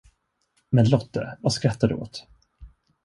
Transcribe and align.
Men, 0.71 0.89
Lotte, 0.89 1.37
vad 1.41 1.53
skrattar 1.53 1.87
du 1.87 1.95
åt? 1.95 2.27